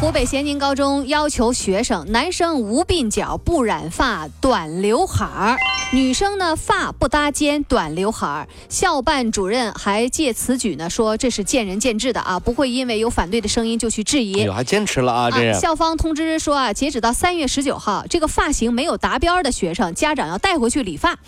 [0.00, 5.58] 湖北咸宁高中要求学生男生无鬓角、不染发、短刘海儿，
[5.92, 8.48] 女生呢发不搭肩、短刘海儿。
[8.68, 14.40] 校办主任还借此举呢说这是见仁见智的啊，不会因为有反对的声音就去质疑。
[14.40, 15.30] 哎呦，还坚持了啊！
[15.32, 21.18] 这啊、校方通知说啊，截止到三月十九号，这个发型没有达标的学生，家长要带回去理发。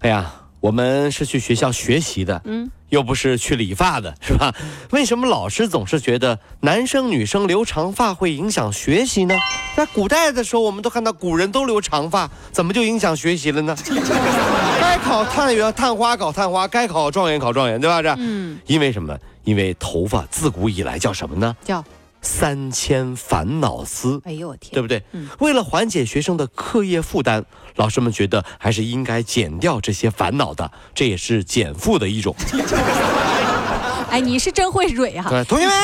[0.00, 0.32] 哎呀，
[0.62, 4.54] 我们是去学校学习的，嗯，又不是去理发的， 是吧？
[4.92, 9.34] 为什么老师总是觉得男生女生留长发会影响学习呢？
[9.76, 13.76] 在古代的时候，我们都看到古人都留长发，怎么就影响学习了呢？
[14.80, 18.00] 该考探员探花考探花，该考状元考状元，对吧？
[18.00, 19.18] 这，嗯，因为什么？
[19.42, 21.56] 因为头发自古以来叫什么呢？
[21.64, 21.84] 叫
[22.22, 24.22] 三千烦恼丝。
[24.24, 25.02] 哎呦我天，对不对？
[25.12, 27.44] 嗯，为了缓解学生的课业负担，
[27.76, 32.34] 老师们觉得还是应该减掉这些烦恼的，这也是减负的一种。
[34.08, 35.24] 哎，你是真会蕊啊！
[35.28, 35.74] 对，同学们，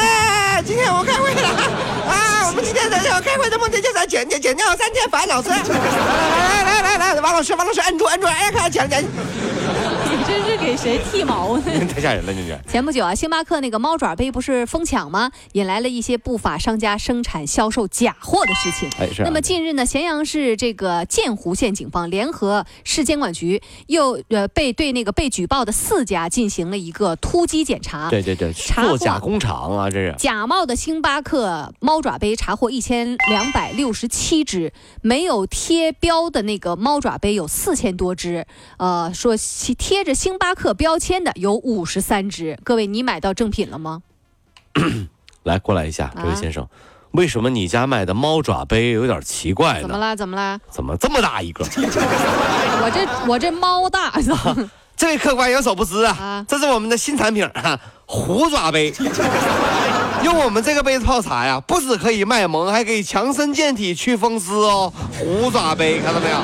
[0.62, 1.48] 今天我开会了
[2.06, 2.46] 啊！
[2.48, 5.48] 我们今天咱要开会的目的就是减减减掉三千烦恼丝。
[5.48, 9.02] 来来来来来，王老师，王老师，摁住摁住，哎，看减减。
[10.28, 11.64] 你这是给谁剃毛呢？
[11.88, 12.58] 太吓人了，这是。
[12.68, 15.32] 前不久啊，星巴克那个猫爪杯不是疯抢吗？
[15.52, 18.90] 引来了一些不法商家生产销售假货的事情。
[19.00, 19.22] 哎，是。
[19.22, 28.10] 那么近日呢，咸阳市这个建湖县警方联合市监管局，又呃被对那个被举报的四家进行了一个突击检查。
[28.10, 30.14] 对对对，做假工厂啊，这是。
[30.18, 39.34] 假冒的星巴克猫爪杯查获一千两百六十七只，没有贴标的那个猫爪杯有四千多只，呃，说
[39.78, 42.58] 贴着星巴克标签的有五十三只。
[42.64, 44.02] 各位，你买到正品了吗？
[45.44, 46.66] 来，过来一下，这位先生，
[47.12, 49.82] 为什么你家卖的猫爪杯有点奇怪呢？
[49.82, 50.16] 怎么啦？
[50.16, 50.58] 怎么啦？
[50.68, 51.64] 怎么这么大一个？
[52.82, 54.12] 我这我这猫大。
[54.98, 58.92] 这位客官有所不知啊，这是我们的新产品啊，虎爪杯。
[60.24, 64.92] 用我们这个杯子泡茶呀，不止可以卖萌，还可以强身健体、祛风湿哦。
[65.16, 66.38] 虎爪杯，看到没有？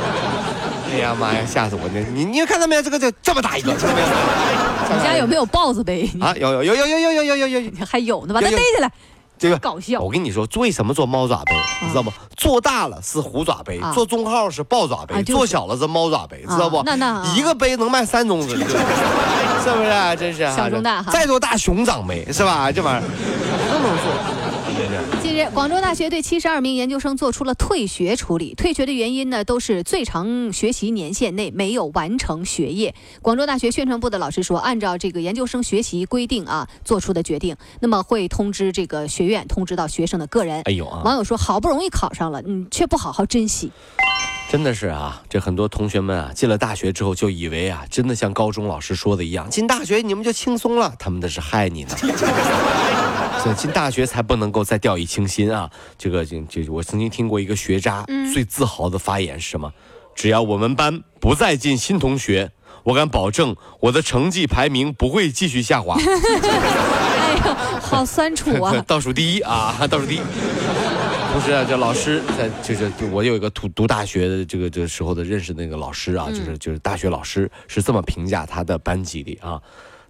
[0.95, 1.93] 哎呀妈呀，吓死我了！
[2.13, 2.83] 你你看到没有？
[2.83, 4.07] 这个这这么大一个，看到没有？
[4.97, 6.33] 你家有没有豹子杯啊？
[6.37, 8.91] 有有有有有有有有有有，还有呢，把它背起来。
[9.37, 10.01] 这个搞笑。
[10.01, 11.53] 我跟你说，为什么做猫爪杯？
[11.83, 12.13] 你知道吗？
[12.37, 16.81] 做大了是虎爪杯，做中号是豹爪杯，做小了是猫爪杯，知道不？
[16.85, 20.17] 那那一个杯能卖三种子， 是不是？
[20.17, 21.11] 真是小中大哈。
[21.11, 22.71] 再做大熊掌杯是吧？
[22.71, 23.09] 这玩意儿
[23.73, 24.54] 都能做。
[25.23, 28.55] 近日，广州大学对七十二名研究生做出了退学处理。
[28.57, 32.93] 退学的原因呢，都是最长学习年限内没有完成学业。
[33.23, 40.63] 广州大学宣传部的老师说，按照这个研究生学习规定啊，做出的决定，那么会通知这个学院，通知到学生的个人。
[40.65, 41.03] 哎呦啊！
[41.05, 43.71] 网友说，好不容易考上了，你却不好好珍惜。
[44.51, 51.95] 真的是啊，这很多同学们啊，进了大学之后就以为啊，真的像高中老师说的一样，进大学你们就轻松了，他们那是害你呢。
[53.53, 55.69] 进大学才不能够再掉以轻心啊！
[55.99, 59.73] 这个就就我曾经听过一个学渣最自豪的发言是什么？
[60.15, 62.53] 只要我们班不再进新同学，
[62.85, 65.97] 我敢保证我的成绩排名不会继续下滑。
[66.01, 68.73] 哎呀，好酸楚啊！
[68.87, 70.21] 倒数第一啊，倒数第一。
[71.33, 79.61] 同时啊，这老师在就是我有一个读读大学的这个这个时候的认识那个老师啊，就是就是大学老师是这么评价他的班级的啊。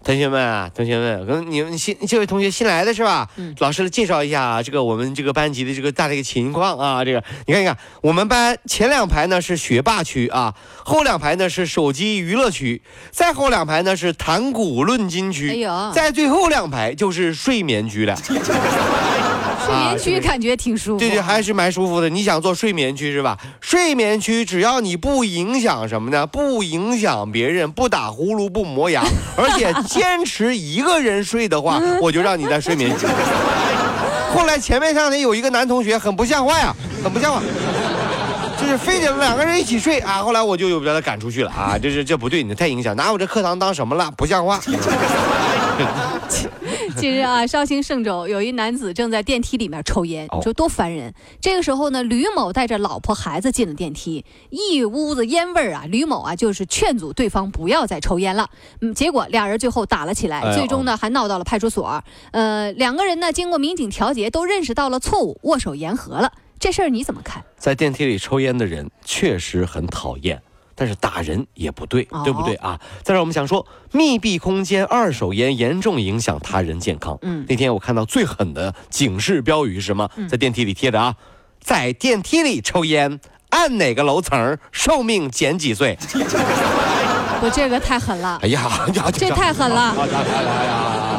[0.05, 3.27] 同学们啊，同学们，可能你们新这位同学新来的是吧？
[3.37, 10.55] 嗯，老师介绍一下啊，这个我们这个班级的这个大的一个情况啊，这个你看一看，我们班前两排呢是学霸区啊，
[10.85, 18.15] 后两排呢是手机娱乐区，再后两排呢是谈古论今区，哎呦，在最后两排就是睡眠区了。
[19.65, 22.09] 睡眠区感觉挺舒服，对对，还是蛮舒服的。
[22.09, 23.39] 你想做睡眠区是吧？
[23.61, 26.27] 睡眠区只要你不影响什么呢？
[26.27, 29.03] 不影响别人，不打呼噜，不磨牙，
[29.37, 33.07] 而且坚持一个人睡的话， 我就让你在睡眠区。
[34.35, 37.41] 后来前面上的有一个男同学很不像话呀，很不像话，
[38.61, 40.23] 就是非得两个人一起睡啊。
[40.23, 44.11] 后来我就有把他赶出去了啊，这是这不对，你太影响，拿我这课堂当什么了？
[44.17, 44.61] 不像话。
[46.97, 51.13] 近日啊，绍兴嵊州有一男子正在电梯里面抽烟，你说多烦人。
[51.41, 55.85] 这个时候呢，吕某带着老婆孩子进了电梯，一屋子烟味儿啊。
[55.89, 58.49] 吕某啊，就是劝阻对方不要再抽烟了。
[58.81, 62.03] 嗯，结果俩人最后打了起来，最终呢还闹到了派出所。
[62.33, 66.33] 呃，两个人呢经过民警调解，都认识到了错误，握手言和了。
[66.59, 67.43] 这事儿你怎么看？
[67.57, 70.43] 在电梯里抽烟的人确实很讨厌。
[70.75, 72.79] 但是打人也不对，对不对啊？
[73.03, 77.19] 再让我们想说，密闭空间二手烟严重影响他人健康。
[77.23, 80.09] 嗯，那天我看到最狠的警示标语是什么？
[80.29, 81.15] 在电梯里贴着啊，
[81.61, 85.97] 在电梯里抽烟，按哪个楼层寿命减几岁？
[87.41, 88.39] 不，这个太狠了。
[88.43, 89.95] 哎呀， 这太狠了。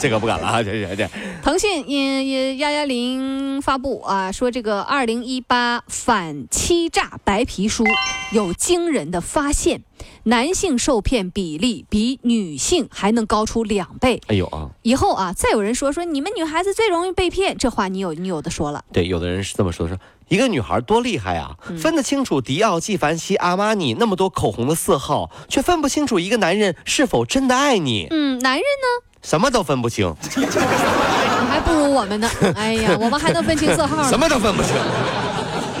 [0.00, 0.62] 这个不敢了啊！
[0.62, 1.10] 这这这，
[1.42, 7.84] 腾讯因因幺幺零发布啊，说这个二零一八反欺诈白皮书
[8.32, 9.82] 有惊人的发现，
[10.22, 14.22] 男性受骗比例比女性还能高出两倍。
[14.28, 14.70] 哎呦啊！
[14.80, 18.82] 以后啊，再有人说说你们女孩子最容易被骗，这话你有你有的说了。
[18.90, 28.06] 对，有的人是这么说的：说一个女孩多厉害啊，分得清楚迪奥、纪梵希、阿玛尼那么多口红的色号，却分不清楚一个男人是否真的爱你。
[28.10, 29.06] 嗯，男人呢？
[29.22, 30.46] 什么都分不清，你
[31.48, 32.28] 还不如我们呢。
[32.56, 34.08] 哎呀， 我们还能分清色号。
[34.08, 34.72] 什么都分不清。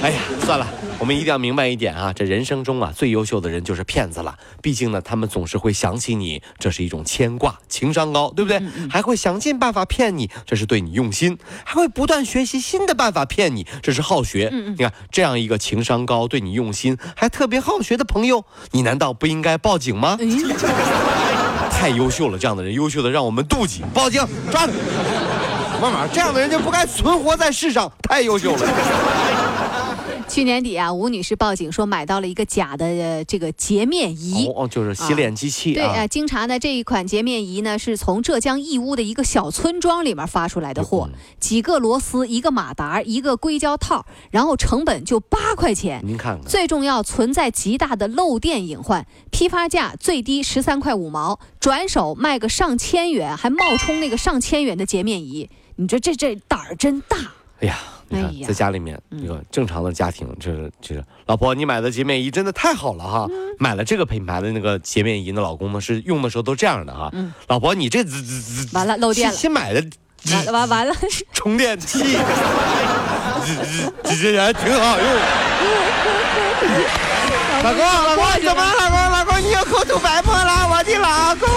[0.02, 0.66] 哎呀，算了，
[0.98, 4.34] 我们一定要明白一点啊，这人生中啊最优秀的人就是骗子了。
[4.62, 8.62] 毕竟呢，他们总是会想起你，这是一种牵挂，情商高，对不对？
[8.90, 14.50] 还会想尽办法骗你，这是对你用心；还会不断学习新的办法骗你，这是好学。
[14.52, 20.16] 你看，这样一个情商高、对你用心还特别好学的朋友，你难道不应该报警吗？
[21.80, 24.72] 太优秀了，这样的人优秀的让我们妒忌，报警抓他！
[25.80, 29.19] 慢慢，这样的人就不该存活在世上，太优秀了。
[30.30, 35.74] 去年底啊，吴女士报警说买到了一个假的这个洁面仪，哦，就是洗脸机器。
[35.74, 41.10] 对啊，经查呢，这一款洁面仪呢是从浙江义乌的一个小村庄里面发出来的货，
[41.40, 46.00] 几个螺丝，一个马达，一个硅胶套，然后成本就八块钱。
[46.04, 57.16] 您看看，最重要存在极大的漏电隐患，批发价最低十三块五毛，转手卖个上千元，还冒充那个上千元的洁面仪，你说这这胆儿真大。
[57.60, 57.76] 哎呀。
[58.12, 63.28] 你看，在家里面，一个正常的家庭，就是就是，老婆，你买的洁面仪真的太好了哈！
[63.58, 67.10] 买了这个品牌的那个洁面仪，那老公呢是用的时候都这样的哈。
[67.46, 69.36] 老婆，你这滋滋滋，完了漏电了。
[69.36, 69.80] 新买的，
[70.32, 70.94] 完了完完了，
[71.32, 72.00] 充电器，
[74.02, 75.08] 这这还挺好用。
[77.62, 78.60] 老公，老公，怎么？
[78.60, 81.48] 老公，老公，你又口吐白沫了，我的老公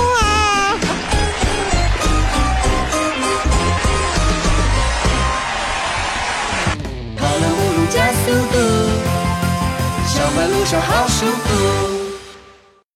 [10.71, 11.92] 好舒服。